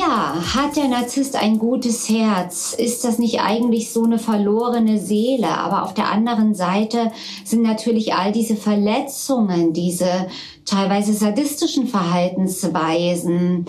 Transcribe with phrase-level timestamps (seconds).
[0.00, 2.72] Ja, hat der Narzisst ein gutes Herz?
[2.72, 5.48] Ist das nicht eigentlich so eine verlorene Seele?
[5.48, 7.12] Aber auf der anderen Seite
[7.44, 10.28] sind natürlich all diese Verletzungen, diese
[10.64, 13.66] teilweise sadistischen Verhaltensweisen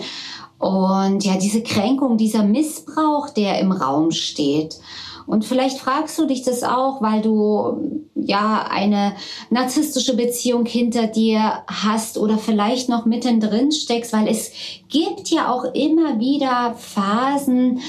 [0.58, 4.78] und ja, diese Kränkung, dieser Missbrauch, der im Raum steht.
[5.26, 9.14] Und vielleicht fragst du dich das auch, weil du ja eine
[9.50, 14.52] narzisstische Beziehung hinter dir hast oder vielleicht noch mittendrin steckst, weil es
[14.88, 17.80] gibt ja auch immer wieder Phasen,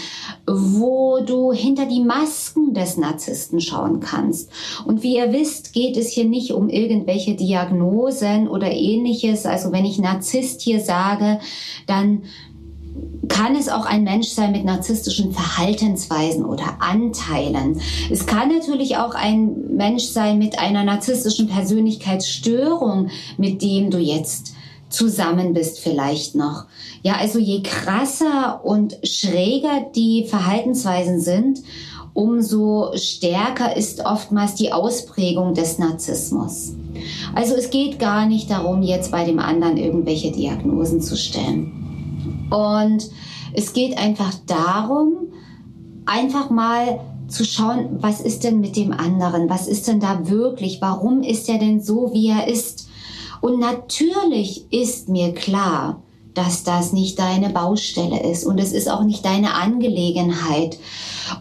[0.47, 4.49] wo du hinter die Masken des Narzissten schauen kannst.
[4.85, 9.45] Und wie ihr wisst, geht es hier nicht um irgendwelche Diagnosen oder ähnliches.
[9.45, 11.39] Also wenn ich Narzisst hier sage,
[11.87, 12.23] dann
[13.29, 17.81] kann es auch ein Mensch sein mit narzisstischen Verhaltensweisen oder Anteilen.
[18.11, 24.53] Es kann natürlich auch ein Mensch sein mit einer narzisstischen Persönlichkeitsstörung, mit dem du jetzt
[24.89, 26.65] zusammen bist vielleicht noch.
[27.01, 31.63] Ja, also je krasser und schräger die Verhaltensweisen sind,
[32.13, 36.73] umso stärker ist oftmals die Ausprägung des Narzissmus.
[37.33, 41.82] Also es geht gar nicht darum, jetzt bei dem anderen irgendwelche Diagnosen zu stellen.
[42.49, 43.09] Und
[43.53, 45.29] es geht einfach darum,
[46.05, 49.49] einfach mal zu schauen, was ist denn mit dem anderen?
[49.49, 50.81] Was ist denn da wirklich?
[50.81, 52.89] Warum ist er denn so, wie er ist?
[53.41, 56.01] Und natürlich ist mir klar,
[56.33, 60.79] dass das nicht deine Baustelle ist und es ist auch nicht deine Angelegenheit.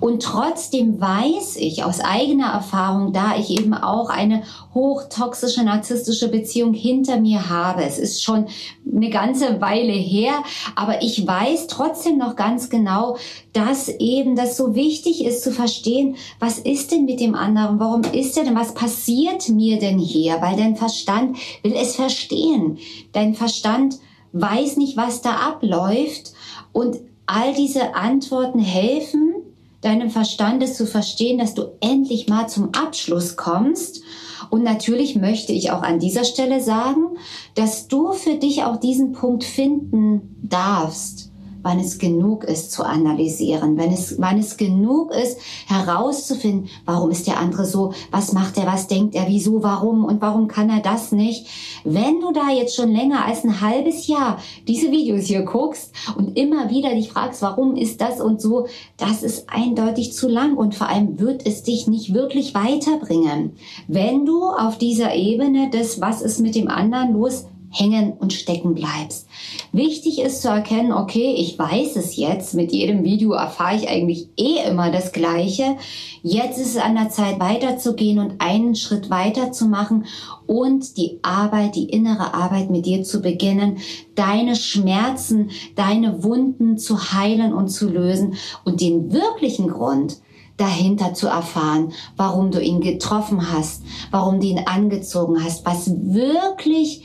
[0.01, 4.43] Und trotzdem weiß ich aus eigener Erfahrung, da ich eben auch eine
[4.75, 7.85] hochtoxische narzisstische Beziehung hinter mir habe.
[7.85, 8.47] Es ist schon
[8.91, 10.33] eine ganze Weile her,
[10.75, 13.17] aber ich weiß trotzdem noch ganz genau,
[13.53, 17.79] dass eben das so wichtig ist zu verstehen, was ist denn mit dem anderen?
[17.81, 18.57] Warum ist er denn?
[18.57, 20.41] Was passiert mir denn hier?
[20.41, 22.79] Weil dein Verstand will es verstehen.
[23.13, 23.99] Dein Verstand
[24.33, 26.33] weiß nicht, was da abläuft.
[26.73, 29.35] Und all diese Antworten helfen,
[29.83, 34.03] deinem Verstandes zu verstehen, dass du endlich mal zum Abschluss kommst.
[34.49, 37.19] Und natürlich möchte ich auch an dieser Stelle sagen,
[37.55, 41.32] dass du für dich auch diesen Punkt finden darfst
[41.63, 47.27] wann es genug ist zu analysieren, wenn es, wann es genug ist herauszufinden, warum ist
[47.27, 50.81] der andere so, was macht er, was denkt er, wieso, warum und warum kann er
[50.81, 51.47] das nicht.
[51.85, 56.37] Wenn du da jetzt schon länger als ein halbes Jahr diese Videos hier guckst und
[56.37, 60.75] immer wieder dich fragst, warum ist das und so, das ist eindeutig zu lang und
[60.75, 63.53] vor allem wird es dich nicht wirklich weiterbringen.
[63.89, 68.75] Wenn du auf dieser Ebene des, was ist mit dem anderen los, hängen und stecken
[68.75, 69.27] bleibst.
[69.73, 74.29] Wichtig ist zu erkennen, okay, ich weiß es jetzt, mit jedem Video erfahre ich eigentlich
[74.37, 75.77] eh immer das Gleiche.
[76.23, 80.05] Jetzt ist es an der Zeit weiterzugehen und einen Schritt weiter zu machen
[80.47, 83.79] und die Arbeit, die innere Arbeit mit dir zu beginnen,
[84.15, 88.35] deine Schmerzen, deine Wunden zu heilen und zu lösen
[88.65, 90.19] und den wirklichen Grund,
[90.57, 97.05] dahinter zu erfahren, warum du ihn getroffen hast, warum du ihn angezogen hast, was wirklich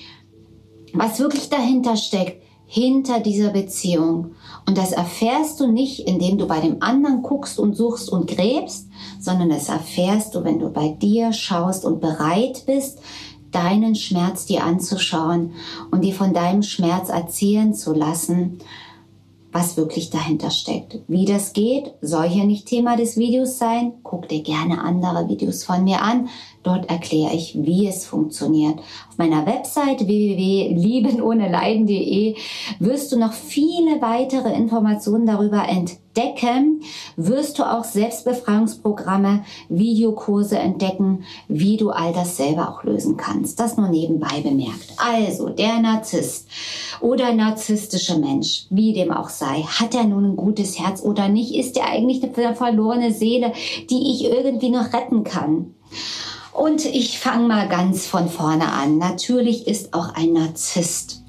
[0.93, 4.31] was wirklich dahinter steckt, hinter dieser Beziehung.
[4.67, 8.89] Und das erfährst du nicht, indem du bei dem anderen guckst und suchst und gräbst,
[9.19, 12.99] sondern das erfährst du, wenn du bei dir schaust und bereit bist,
[13.51, 15.53] deinen Schmerz dir anzuschauen
[15.91, 18.59] und dir von deinem Schmerz erzählen zu lassen,
[19.53, 20.99] was wirklich dahinter steckt.
[21.07, 23.93] Wie das geht, soll hier nicht Thema des Videos sein.
[24.03, 26.27] Guck dir gerne andere Videos von mir an.
[26.67, 28.79] Dort erkläre ich, wie es funktioniert.
[28.79, 32.35] Auf meiner Website www.liebenohneleiden.de
[32.79, 36.81] wirst du noch viele weitere Informationen darüber entdecken.
[37.15, 43.61] Wirst du auch Selbstbefreiungsprogramme, Videokurse entdecken, wie du all das selber auch lösen kannst.
[43.61, 44.91] Das nur nebenbei bemerkt.
[44.97, 46.49] Also, der Narzisst
[46.99, 51.55] oder narzisstische Mensch, wie dem auch sei, hat er nun ein gutes Herz oder nicht?
[51.55, 53.53] Ist er eigentlich eine verlorene Seele,
[53.89, 55.73] die ich irgendwie noch retten kann?
[56.57, 58.97] Und ich fange mal ganz von vorne an.
[58.97, 61.23] Natürlich ist auch ein Narzisst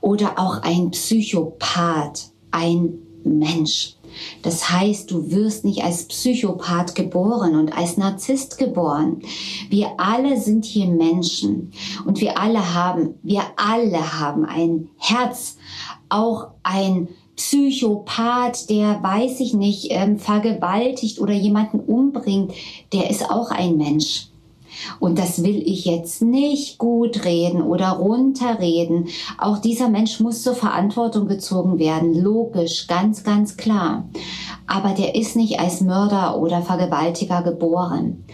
[0.00, 3.96] oder auch ein Psychopath ein Mensch.
[4.40, 9.20] Das heißt, du wirst nicht als Psychopath geboren und als Narzisst geboren.
[9.68, 11.72] Wir alle sind hier Menschen
[12.06, 15.58] und wir alle haben, wir alle haben ein Herz,
[16.08, 22.54] auch ein Psychopath, der, weiß ich nicht, ähm, vergewaltigt oder jemanden umbringt,
[22.94, 24.29] der ist auch ein Mensch.
[24.98, 29.08] Und das will ich jetzt nicht gut reden oder runterreden.
[29.38, 32.14] Auch dieser Mensch muss zur Verantwortung gezogen werden.
[32.14, 34.08] Logisch, ganz, ganz klar.
[34.66, 38.24] Aber der ist nicht als Mörder oder Vergewaltiger geboren.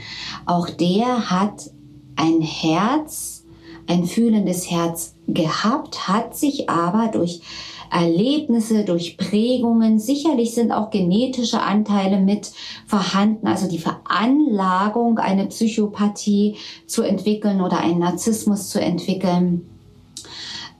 [0.45, 1.71] Auch der hat
[2.17, 3.45] ein Herz,
[3.89, 7.43] ein fühlendes Herz gehabt, hat sich aber durch
[7.91, 9.99] Erlebnisse, durch Prägungen.
[9.99, 12.53] Sicherlich sind auch genetische Anteile mit
[12.87, 16.57] vorhanden, also die Veranlagung, eine Psychopathie
[16.87, 19.69] zu entwickeln oder einen Narzissmus zu entwickeln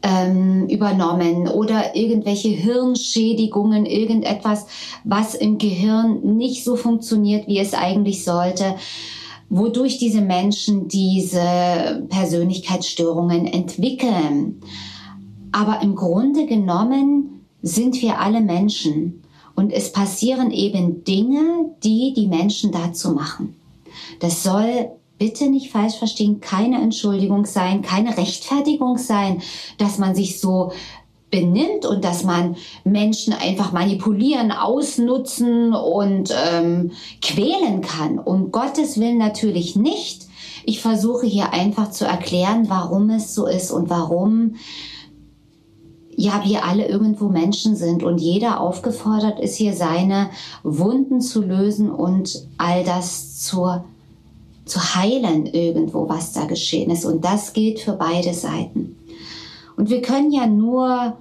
[0.03, 4.67] ähm, übernommen oder irgendwelche Hirnschädigungen, irgendetwas,
[5.05, 8.77] was im Gehirn nicht so funktioniert, wie es eigentlich sollte
[9.49, 14.61] wodurch diese Menschen diese Persönlichkeitsstörungen entwickeln.
[15.57, 19.23] Aber im Grunde genommen sind wir alle Menschen
[19.55, 23.57] und es passieren eben Dinge, die die Menschen dazu machen.
[24.21, 29.41] Das soll bitte nicht falsch verstehen, keine Entschuldigung sein, keine Rechtfertigung sein,
[29.79, 30.73] dass man sich so
[31.31, 36.91] benimmt und dass man Menschen einfach manipulieren, ausnutzen und ähm,
[37.23, 38.19] quälen kann.
[38.19, 40.27] Um Gottes Willen natürlich nicht.
[40.67, 44.57] Ich versuche hier einfach zu erklären, warum es so ist und warum
[46.17, 50.31] ja, wir alle irgendwo Menschen sind und jeder aufgefordert ist, hier seine
[50.63, 53.85] Wunden zu lösen und all das zur,
[54.65, 57.05] zu heilen irgendwo, was da geschehen ist.
[57.05, 58.97] Und das gilt für beide Seiten.
[59.77, 61.17] Und wir können ja nur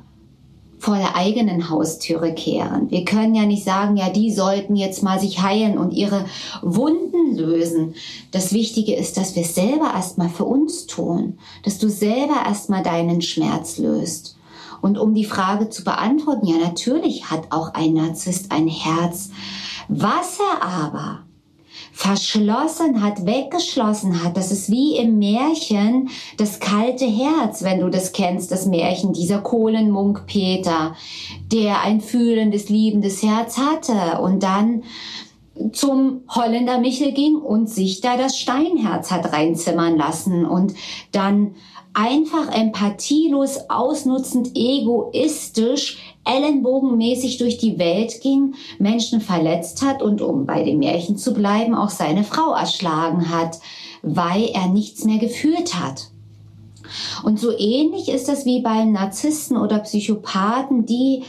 [0.80, 2.89] vor der eigenen Haustüre kehren.
[2.92, 6.25] Wir können ja nicht sagen, ja, die sollten jetzt mal sich heilen und ihre
[6.62, 7.95] Wunden lösen.
[8.31, 12.83] Das Wichtige ist, dass wir es selber erstmal für uns tun, dass du selber erstmal
[12.83, 14.35] deinen Schmerz löst.
[14.81, 19.30] Und um die Frage zu beantworten, ja, natürlich hat auch ein Narzisst ein Herz.
[19.88, 21.25] Was er aber
[21.95, 24.36] verschlossen hat, weggeschlossen hat.
[24.36, 29.39] Das ist wie im Märchen das kalte Herz, wenn du das kennst, das Märchen dieser
[29.39, 30.94] Kohlenmunk Peter,
[31.54, 34.83] der ein fühlendes, liebendes Herz hatte und dann
[35.71, 40.74] zum Holländer Michel ging und sich da das Steinherz hat reinzimmern lassen und
[41.13, 41.56] dann
[41.95, 50.63] einfach empathielos, ausnutzend, egoistisch, ellenbogenmäßig durch die Welt ging, Menschen verletzt hat und um bei
[50.63, 53.59] dem Märchen zu bleiben, auch seine Frau erschlagen hat,
[54.01, 56.09] weil er nichts mehr gefühlt hat.
[57.24, 61.24] Und so ähnlich ist das wie bei Narzissten oder Psychopathen, die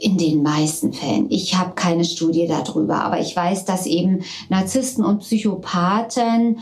[0.00, 1.26] in den meisten Fällen.
[1.30, 6.58] Ich habe keine Studie darüber, aber ich weiß, dass eben Narzissten und Psychopathen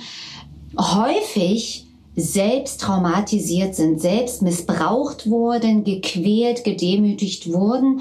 [0.79, 1.86] häufig
[2.17, 8.01] selbst traumatisiert sind, selbst missbraucht wurden, gequält, gedemütigt wurden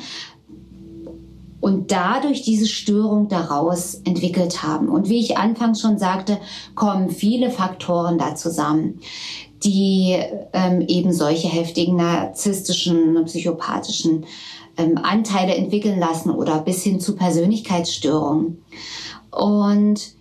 [1.60, 4.88] und dadurch diese Störung daraus entwickelt haben.
[4.88, 6.38] Und wie ich anfangs schon sagte,
[6.76, 9.00] kommen viele Faktoren da zusammen,
[9.64, 10.16] die
[10.54, 14.26] ähm, eben solche heftigen narzisstischen, psychopathischen
[14.78, 18.64] ähm, Anteile entwickeln lassen oder bis hin zu Persönlichkeitsstörungen.
[19.32, 20.15] Und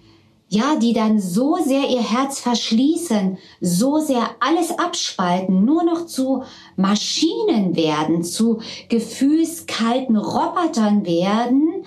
[0.54, 6.44] ja, die dann so sehr ihr Herz verschließen, so sehr alles abspalten, nur noch zu
[6.76, 11.84] Maschinen werden, zu gefühlskalten Robotern werden,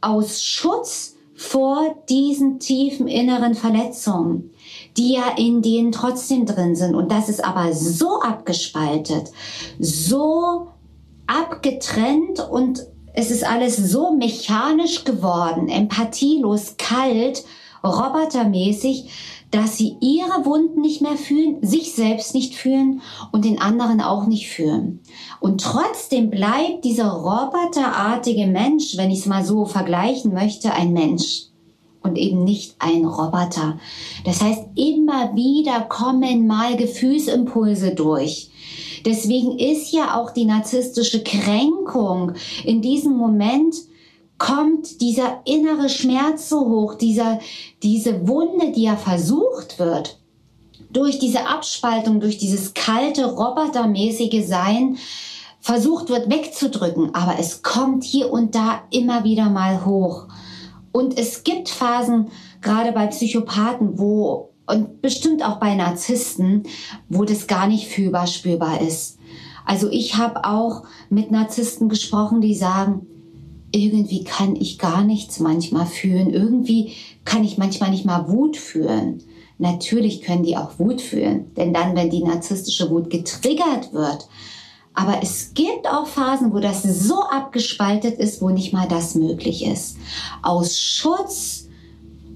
[0.00, 4.50] aus Schutz vor diesen tiefen inneren Verletzungen,
[4.96, 6.96] die ja in denen trotzdem drin sind.
[6.96, 9.30] Und das ist aber so abgespaltet,
[9.78, 10.68] so
[11.28, 17.44] abgetrennt und es ist alles so mechanisch geworden, empathielos, kalt,
[17.84, 19.10] robotermäßig,
[19.50, 23.00] dass sie ihre Wunden nicht mehr fühlen, sich selbst nicht fühlen
[23.32, 25.00] und den anderen auch nicht fühlen.
[25.40, 31.44] Und trotzdem bleibt dieser roboterartige Mensch, wenn ich es mal so vergleichen möchte, ein Mensch
[32.02, 33.78] und eben nicht ein Roboter.
[34.24, 38.50] Das heißt, immer wieder kommen mal Gefühlsimpulse durch.
[39.04, 42.32] Deswegen ist ja auch die narzisstische Kränkung
[42.64, 43.74] in diesem Moment
[44.38, 47.40] kommt dieser innere Schmerz so hoch, dieser,
[47.82, 50.20] diese Wunde, die ja versucht wird,
[50.90, 54.96] durch diese Abspaltung, durch dieses kalte, robotermäßige Sein,
[55.60, 57.14] versucht wird wegzudrücken.
[57.14, 60.28] Aber es kommt hier und da immer wieder mal hoch.
[60.92, 62.30] Und es gibt Phasen,
[62.62, 66.64] gerade bei Psychopathen, wo und bestimmt auch bei Narzissten,
[67.08, 69.18] wo das gar nicht fühlbar spürbar ist.
[69.64, 73.06] Also ich habe auch mit Narzissten gesprochen, die sagen,
[73.72, 76.30] irgendwie kann ich gar nichts manchmal fühlen.
[76.32, 76.92] Irgendwie
[77.24, 79.22] kann ich manchmal nicht mal Wut fühlen.
[79.58, 84.28] Natürlich können die auch Wut fühlen, denn dann, wenn die narzisstische Wut getriggert wird.
[84.94, 89.64] Aber es gibt auch Phasen, wo das so abgespaltet ist, wo nicht mal das möglich
[89.64, 89.96] ist.
[90.42, 91.67] Aus Schutz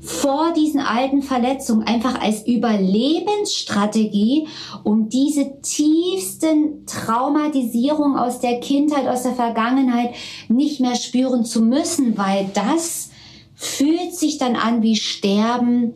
[0.02, 4.49] vor diesen alten Verletzungen einfach als Überlebensstrategie,
[4.82, 10.14] um diese tiefsten Traumatisierungen aus der Kindheit, aus der Vergangenheit
[10.49, 13.11] nicht mehr spüren zu müssen, weil das
[13.54, 15.94] fühlt sich dann an wie Sterben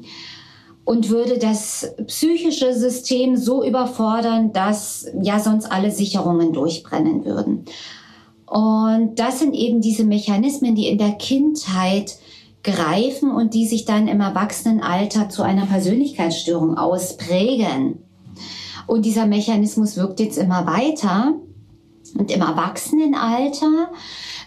[0.85, 7.65] und würde das psychische System so überfordern, dass ja sonst alle Sicherungen durchbrennen würden.
[8.47, 12.19] Und das sind eben diese Mechanismen, die in der Kindheit
[12.67, 18.03] greifen und die sich dann im Erwachsenenalter zu einer Persönlichkeitsstörung ausprägen.
[18.87, 21.35] Und dieser Mechanismus wirkt jetzt immer weiter.
[22.19, 23.91] Und im Erwachsenenalter,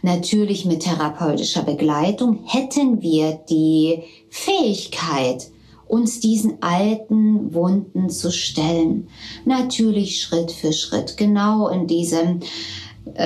[0.01, 5.51] natürlich mit therapeutischer Begleitung, hätten wir die Fähigkeit,
[5.87, 9.07] uns diesen alten Wunden zu stellen.
[9.45, 12.41] Natürlich Schritt für Schritt, genau in diesem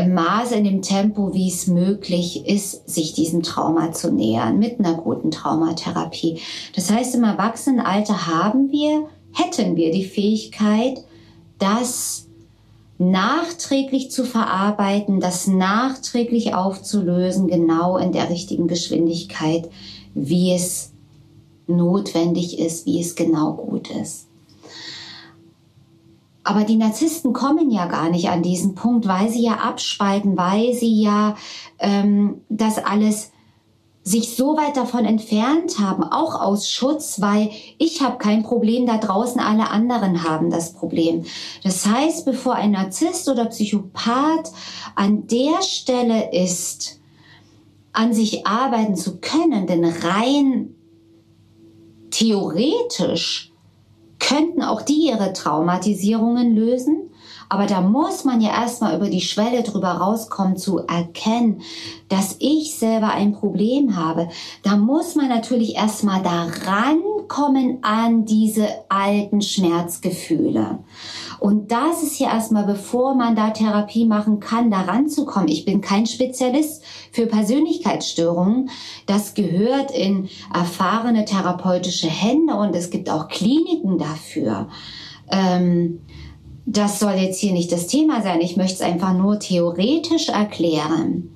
[0.07, 4.95] Maße, in dem Tempo, wie es möglich ist, sich diesem Trauma zu nähern mit einer
[4.95, 6.39] guten Traumatherapie.
[6.75, 11.03] Das heißt, im Erwachsenenalter haben wir, hätten wir die Fähigkeit,
[11.59, 12.27] das
[12.97, 19.69] nachträglich zu verarbeiten, das nachträglich aufzulösen, genau in der richtigen Geschwindigkeit,
[20.13, 20.91] wie es
[21.67, 24.27] notwendig ist, wie es genau gut ist.
[26.43, 30.73] Aber die Narzissten kommen ja gar nicht an diesen Punkt, weil sie ja abspalten, weil
[30.73, 31.35] sie ja
[31.79, 33.31] ähm, das alles
[34.05, 38.97] sich so weit davon entfernt haben, auch aus Schutz, weil ich habe kein Problem, da
[38.97, 41.23] draußen alle anderen haben das Problem.
[41.63, 44.51] Das heißt, bevor ein Narzisst oder Psychopath
[44.95, 46.99] an der Stelle ist,
[47.93, 50.75] an sich arbeiten zu können, denn rein
[52.11, 53.52] theoretisch
[54.33, 57.09] könnten auch die ihre Traumatisierungen lösen.
[57.49, 61.61] Aber da muss man ja erstmal über die Schwelle drüber rauskommen, zu erkennen,
[62.09, 64.29] dass ich selber ein Problem habe.
[64.63, 70.79] Da muss man natürlich erstmal da rankommen an diese alten Schmerzgefühle.
[71.39, 75.47] Und das ist ja erstmal, bevor man da Therapie machen kann, da ranzukommen.
[75.49, 78.69] Ich bin kein Spezialist für Persönlichkeitsstörungen.
[79.05, 84.69] Das gehört in erfahrene therapeutische Hände und es gibt auch Kliniken dafür.
[85.29, 85.99] Ähm,
[86.65, 88.39] das soll jetzt hier nicht das Thema sein.
[88.41, 91.32] Ich möchte es einfach nur theoretisch erklären.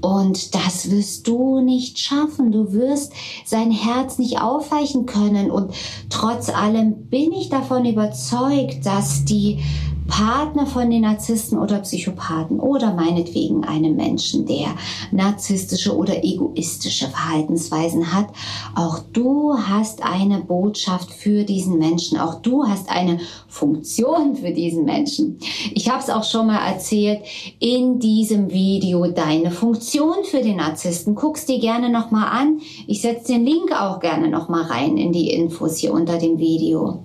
[0.00, 2.52] Und das wirst du nicht schaffen.
[2.52, 3.12] Du wirst
[3.44, 5.50] sein Herz nicht aufweichen können.
[5.50, 5.72] Und
[6.10, 9.60] trotz allem bin ich davon überzeugt, dass die
[10.08, 14.74] Partner von den Narzissten oder Psychopathen oder meinetwegen einem Menschen, der
[15.12, 18.26] narzisstische oder egoistische Verhaltensweisen hat.
[18.74, 22.18] Auch du hast eine Botschaft für diesen Menschen.
[22.18, 25.38] Auch du hast eine Funktion für diesen Menschen.
[25.72, 27.20] Ich habe es auch schon mal erzählt
[27.60, 31.14] in diesem Video, deine Funktion für den Narzissten.
[31.14, 32.60] Guck's dir gerne nochmal an.
[32.86, 37.04] Ich setze den Link auch gerne nochmal rein in die Infos hier unter dem Video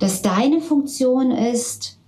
[0.00, 2.00] dass deine Funktion ist,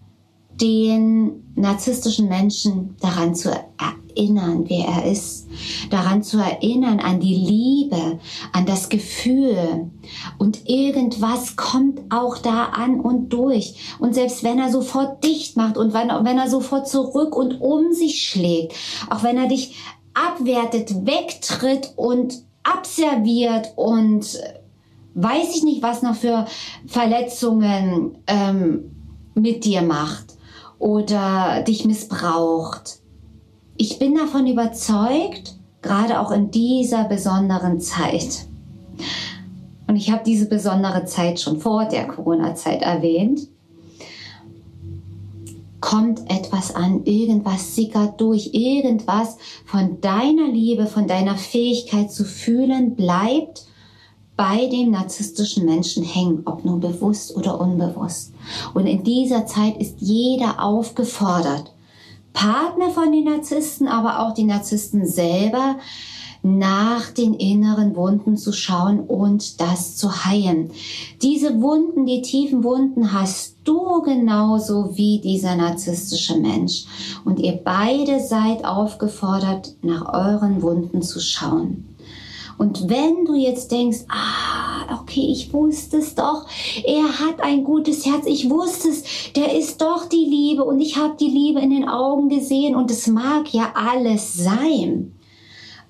[0.61, 5.49] den narzisstischen Menschen daran zu erinnern, wer er ist,
[5.91, 8.19] daran zu erinnern an die Liebe,
[8.53, 9.91] an das Gefühl.
[10.39, 13.97] Und irgendwas kommt auch da an und durch.
[13.99, 17.93] Und selbst wenn er sofort dicht macht und wenn, wenn er sofort zurück und um
[17.93, 18.75] sich schlägt,
[19.11, 19.77] auch wenn er dich
[20.15, 24.39] abwertet, wegtritt und abserviert und
[25.14, 26.47] weiß ich nicht, was noch für
[26.87, 28.90] Verletzungen ähm,
[29.35, 30.37] mit dir macht
[30.78, 33.00] oder dich missbraucht.
[33.76, 38.47] Ich bin davon überzeugt, gerade auch in dieser besonderen Zeit.
[39.87, 43.49] Und ich habe diese besondere Zeit schon vor der Corona-Zeit erwähnt.
[45.81, 52.95] Kommt etwas an, irgendwas sickert durch, irgendwas von deiner Liebe, von deiner Fähigkeit zu fühlen
[52.95, 53.66] bleibt
[54.37, 58.33] bei dem narzisstischen Menschen hängen, ob nun bewusst oder unbewusst.
[58.75, 61.73] Und in dieser Zeit ist jeder aufgefordert,
[62.33, 65.77] Partner von den Narzissten, aber auch die Narzissten selber,
[66.43, 70.71] nach den inneren Wunden zu schauen und das zu heilen.
[71.23, 76.85] Diese Wunden, die tiefen Wunden hast du genauso wie dieser narzisstische Mensch.
[77.25, 81.92] Und ihr beide seid aufgefordert, nach euren Wunden zu schauen.
[82.59, 86.47] Und wenn du jetzt denkst, ah, okay, ich wusste es doch,
[86.85, 90.97] er hat ein gutes Herz, ich wusste es, der ist doch die Liebe und ich
[90.97, 95.14] habe die Liebe in den Augen gesehen und es mag ja alles sein.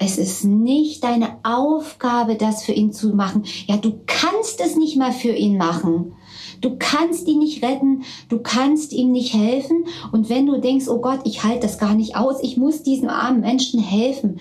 [0.04, 3.44] Es ist nicht deine Aufgabe, das für ihn zu machen.
[3.66, 6.16] Ja, du kannst es nicht mal für ihn machen.
[6.60, 9.84] Du kannst ihn nicht retten, du kannst ihm nicht helfen.
[10.12, 13.08] Und wenn du denkst, oh Gott, ich halte das gar nicht aus, ich muss diesem
[13.08, 14.40] armen Menschen helfen.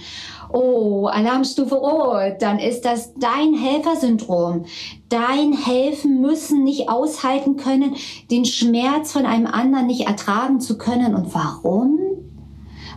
[0.54, 4.66] Oh, Alarmstufe Rot, dann ist das dein Helfersyndrom.
[5.10, 7.96] Dein Helfen müssen nicht aushalten können,
[8.30, 11.16] den Schmerz von einem anderen nicht ertragen zu können.
[11.16, 12.00] Und warum?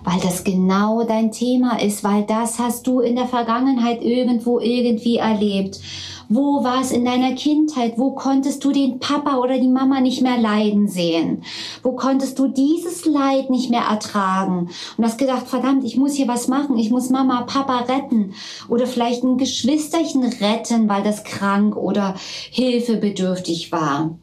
[0.04, 5.16] Weil das genau dein Thema ist, weil das hast du in der Vergangenheit irgendwo irgendwie
[5.16, 5.80] erlebt.
[6.28, 7.94] Wo war es in deiner Kindheit?
[7.96, 11.42] Wo konntest du den Papa oder die Mama nicht mehr leiden sehen?
[11.82, 14.70] Wo konntest du dieses Leid nicht mehr ertragen?
[14.96, 16.78] Und hast gedacht, verdammt, ich muss hier was machen.
[16.78, 18.34] Ich muss Mama, Papa retten.
[18.68, 22.14] Oder vielleicht ein Geschwisterchen retten, weil das krank oder
[22.50, 24.16] hilfebedürftig war.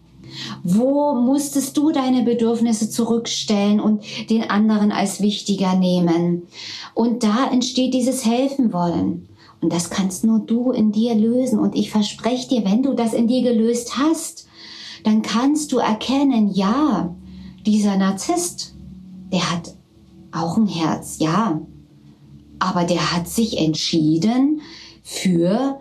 [0.64, 6.44] Wo musstest du deine Bedürfnisse zurückstellen und den anderen als wichtiger nehmen?
[6.94, 9.28] Und da entsteht dieses Helfen wollen.
[9.62, 11.60] Und das kannst nur du in dir lösen.
[11.60, 14.48] Und ich verspreche dir, wenn du das in dir gelöst hast,
[15.04, 17.16] dann kannst du erkennen, ja,
[17.66, 18.76] dieser Narzisst,
[19.32, 19.76] der hat
[20.32, 21.62] auch ein Herz, ja.
[22.60, 24.62] Aber der hat sich entschieden
[25.04, 25.80] für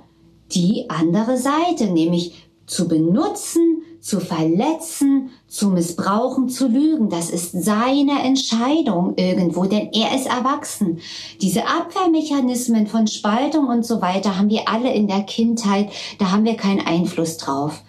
[0.52, 7.10] die andere Seite, nämlich zu benutzen, zu verletzen, zu missbrauchen, zu lügen.
[7.10, 11.00] Das ist seine Entscheidung irgendwo, denn er ist erwachsen.
[11.40, 16.44] Diese Abwehrmechanismen von Spaltung und so weiter haben wir alle in der Kindheit, da haben
[16.44, 17.82] wir keinen Einfluss drauf.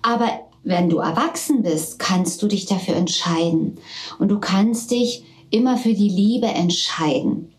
[0.00, 0.28] Aber
[0.64, 3.78] wenn du erwachsen bist, kannst du dich dafür entscheiden.
[4.18, 7.51] Und du kannst dich immer für die Liebe entscheiden.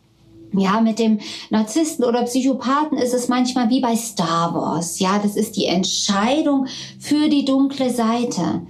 [0.55, 1.19] Ja, mit dem
[1.49, 4.99] Narzissten oder Psychopathen ist es manchmal wie bei Star Wars.
[4.99, 6.67] Ja, das ist die Entscheidung
[6.99, 8.61] für die dunkle Seite.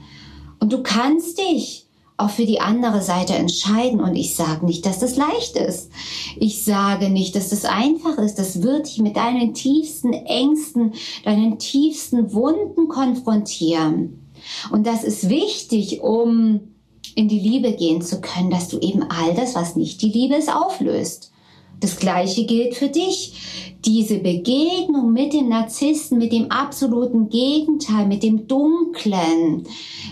[0.60, 1.84] Und du kannst dich
[2.16, 4.00] auch für die andere Seite entscheiden.
[4.00, 5.92] Und ich sage nicht, dass das leicht ist.
[6.38, 8.36] Ich sage nicht, dass das einfach ist.
[8.36, 10.94] Das wird dich mit deinen tiefsten Ängsten,
[11.26, 14.32] deinen tiefsten Wunden konfrontieren.
[14.72, 16.62] Und das ist wichtig, um
[17.16, 20.36] in die Liebe gehen zu können, dass du eben all das, was nicht die Liebe
[20.36, 21.33] ist, auflöst.
[21.84, 23.34] Das Gleiche gilt für dich.
[23.84, 29.64] Diese Begegnung mit dem Narzissten, mit dem absoluten Gegenteil, mit dem Dunklen,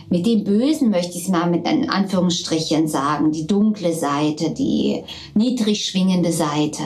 [0.10, 5.04] mit dem Bösen möchte ich es mal mit Anführungsstrichen sagen, die dunkle Seite, die
[5.34, 6.84] niedrig schwingende Seite,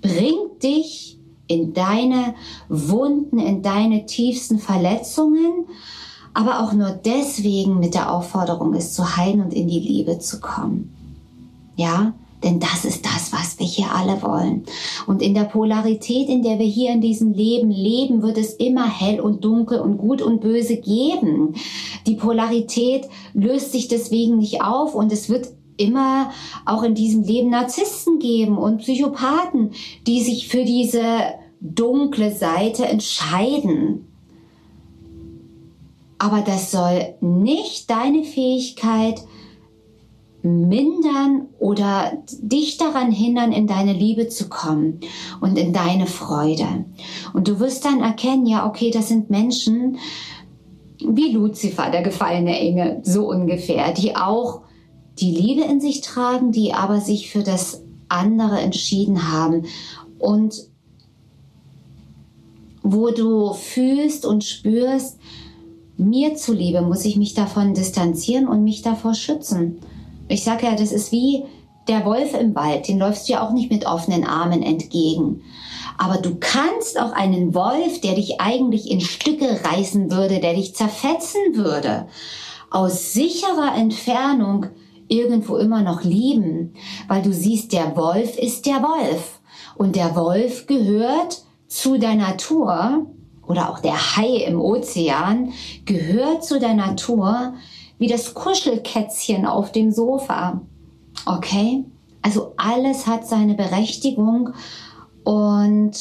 [0.00, 2.36] bringt dich in deine
[2.68, 5.64] Wunden, in deine tiefsten Verletzungen,
[6.34, 10.38] aber auch nur deswegen mit der Aufforderung, es zu heilen und in die Liebe zu
[10.38, 10.94] kommen.
[11.74, 14.64] Ja, denn das ist das, was wir hier alle wollen.
[15.06, 18.88] Und in der Polarität, in der wir hier in diesem Leben leben, wird es immer
[18.88, 21.54] hell und dunkel und gut und böse geben.
[22.06, 26.30] Die Polarität löst sich deswegen nicht auf und es wird immer
[26.66, 29.72] auch in diesem Leben Narzissten geben und Psychopathen,
[30.06, 34.06] die sich für diese dunkle Seite entscheiden.
[36.18, 39.22] Aber das soll nicht deine Fähigkeit
[40.42, 45.00] mindern oder dich daran hindern, in deine Liebe zu kommen
[45.40, 46.84] und in deine Freude.
[47.32, 49.98] Und du wirst dann erkennen, ja, okay, das sind Menschen
[50.98, 54.62] wie Luzifer, der gefallene Engel, so ungefähr, die auch
[55.18, 59.64] die Liebe in sich tragen, die aber sich für das andere entschieden haben
[60.18, 60.68] und
[62.82, 65.18] wo du fühlst und spürst,
[65.96, 69.78] mir zuliebe muss ich mich davon distanzieren und mich davor schützen.
[70.30, 71.44] Ich sage ja, das ist wie
[71.88, 75.42] der Wolf im Wald, den läufst du ja auch nicht mit offenen Armen entgegen.
[75.98, 80.74] Aber du kannst auch einen Wolf, der dich eigentlich in Stücke reißen würde, der dich
[80.74, 82.06] zerfetzen würde,
[82.70, 84.66] aus sicherer Entfernung
[85.08, 86.74] irgendwo immer noch lieben,
[87.08, 89.40] weil du siehst, der Wolf ist der Wolf
[89.74, 93.06] und der Wolf gehört zu der Natur
[93.46, 95.52] oder auch der Hai im Ozean
[95.84, 97.54] gehört zu der Natur,
[98.00, 100.62] wie das Kuschelkätzchen auf dem Sofa.
[101.26, 101.84] Okay?
[102.22, 104.54] Also alles hat seine Berechtigung
[105.22, 105.92] und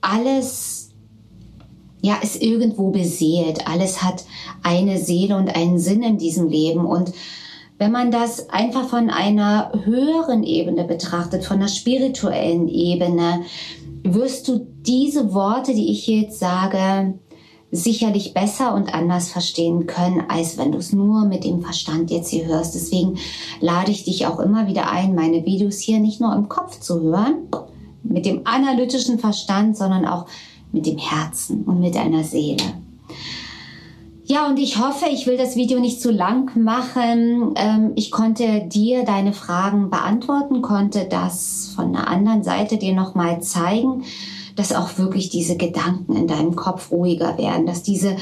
[0.00, 0.94] alles
[2.00, 3.66] ja, ist irgendwo beseelt.
[3.66, 4.24] Alles hat
[4.62, 6.86] eine Seele und einen Sinn in diesem Leben.
[6.86, 7.12] Und
[7.78, 13.42] wenn man das einfach von einer höheren Ebene betrachtet, von einer spirituellen Ebene,
[14.04, 17.18] wirst du diese Worte, die ich jetzt sage,
[17.76, 22.30] sicherlich besser und anders verstehen können, als wenn du es nur mit dem Verstand jetzt
[22.30, 22.74] hier hörst.
[22.74, 23.18] Deswegen
[23.60, 27.00] lade ich dich auch immer wieder ein, meine Videos hier nicht nur im Kopf zu
[27.00, 27.36] hören,
[28.02, 30.26] mit dem analytischen Verstand, sondern auch
[30.72, 32.62] mit dem Herzen und mit deiner Seele.
[34.28, 37.54] Ja, und ich hoffe, ich will das Video nicht zu lang machen.
[37.54, 43.40] Ähm, ich konnte dir deine Fragen beantworten, konnte das von einer anderen Seite dir nochmal
[43.40, 44.02] zeigen,
[44.56, 48.16] dass auch wirklich diese Gedanken in deinem Kopf ruhiger werden, dass diese,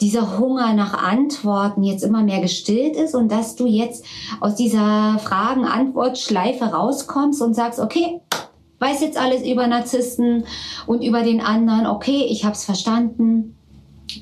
[0.00, 4.04] dieser Hunger nach Antworten jetzt immer mehr gestillt ist und dass du jetzt
[4.40, 8.20] aus dieser Fragen-Antwort-Schleife rauskommst und sagst, okay,
[8.80, 10.44] weiß jetzt alles über Narzissten
[10.86, 13.56] und über den anderen, okay, ich habe es verstanden.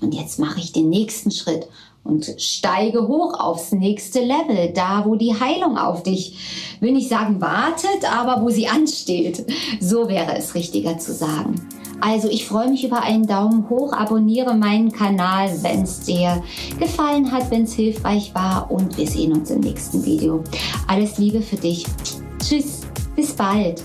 [0.01, 1.68] Und jetzt mache ich den nächsten Schritt
[2.05, 7.41] und steige hoch aufs nächste Level, da wo die Heilung auf dich, will nicht sagen
[7.41, 9.45] wartet, aber wo sie ansteht.
[9.81, 11.55] So wäre es richtiger zu sagen.
[12.01, 16.43] Also ich freue mich über einen Daumen hoch, abonniere meinen Kanal, wenn es dir
[16.81, 20.43] gefallen hat, wenn es hilfreich war und wir sehen uns im nächsten Video.
[20.88, 21.87] Alles Liebe für dich.
[22.41, 22.81] Tschüss,
[23.15, 23.85] bis bald.